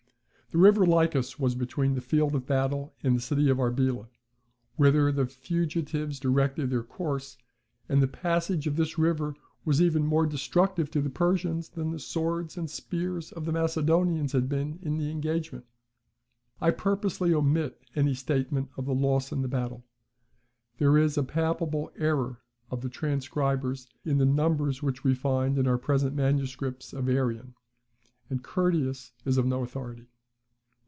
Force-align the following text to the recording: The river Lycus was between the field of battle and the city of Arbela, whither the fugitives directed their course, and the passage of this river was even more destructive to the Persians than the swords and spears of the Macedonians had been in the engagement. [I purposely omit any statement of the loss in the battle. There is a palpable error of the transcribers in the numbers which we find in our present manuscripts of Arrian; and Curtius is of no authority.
The 0.53 0.57
river 0.57 0.85
Lycus 0.85 1.39
was 1.39 1.55
between 1.55 1.95
the 1.95 2.01
field 2.01 2.35
of 2.35 2.45
battle 2.45 2.93
and 3.03 3.15
the 3.15 3.21
city 3.21 3.49
of 3.49 3.57
Arbela, 3.57 4.09
whither 4.75 5.09
the 5.09 5.25
fugitives 5.25 6.19
directed 6.19 6.69
their 6.69 6.83
course, 6.83 7.37
and 7.87 8.03
the 8.03 8.07
passage 8.09 8.67
of 8.67 8.75
this 8.75 8.97
river 8.97 9.33
was 9.63 9.81
even 9.81 10.05
more 10.05 10.25
destructive 10.25 10.91
to 10.91 10.99
the 10.99 11.09
Persians 11.09 11.69
than 11.69 11.91
the 11.91 11.99
swords 11.99 12.57
and 12.57 12.69
spears 12.69 13.31
of 13.31 13.45
the 13.45 13.53
Macedonians 13.53 14.33
had 14.33 14.49
been 14.49 14.77
in 14.81 14.97
the 14.97 15.09
engagement. 15.09 15.63
[I 16.59 16.71
purposely 16.71 17.33
omit 17.33 17.79
any 17.95 18.13
statement 18.13 18.71
of 18.75 18.83
the 18.85 18.93
loss 18.93 19.31
in 19.31 19.43
the 19.43 19.47
battle. 19.47 19.85
There 20.79 20.97
is 20.97 21.17
a 21.17 21.23
palpable 21.23 21.93
error 21.97 22.41
of 22.69 22.81
the 22.81 22.89
transcribers 22.89 23.87
in 24.03 24.17
the 24.17 24.25
numbers 24.25 24.83
which 24.83 25.05
we 25.05 25.15
find 25.15 25.57
in 25.57 25.65
our 25.65 25.77
present 25.77 26.13
manuscripts 26.13 26.91
of 26.91 27.07
Arrian; 27.07 27.55
and 28.29 28.43
Curtius 28.43 29.13
is 29.23 29.37
of 29.37 29.45
no 29.45 29.63
authority. 29.63 30.07